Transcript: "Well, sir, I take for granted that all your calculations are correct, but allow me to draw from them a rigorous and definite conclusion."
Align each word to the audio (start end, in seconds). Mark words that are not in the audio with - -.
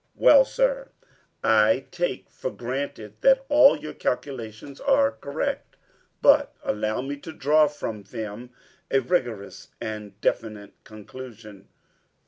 "Well, 0.15 0.45
sir, 0.45 0.89
I 1.43 1.85
take 1.91 2.31
for 2.31 2.49
granted 2.49 3.17
that 3.21 3.45
all 3.49 3.77
your 3.77 3.93
calculations 3.93 4.81
are 4.81 5.11
correct, 5.11 5.75
but 6.23 6.55
allow 6.63 7.01
me 7.01 7.17
to 7.17 7.31
draw 7.31 7.67
from 7.67 8.01
them 8.01 8.49
a 8.89 8.99
rigorous 8.99 9.67
and 9.79 10.19
definite 10.19 10.73
conclusion." 10.85 11.67